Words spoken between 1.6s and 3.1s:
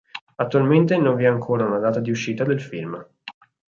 una data di uscita del film.